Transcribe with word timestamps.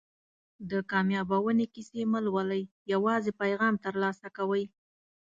د 0.69 0.71
کامیابیونې 0.91 1.65
کیسې 1.73 2.03
مه 2.11 2.19
لولئ 2.25 2.61
یوازې 2.93 3.31
پیغام 3.41 3.73
ترلاسه 3.85 4.27
کوئ. 4.37 4.63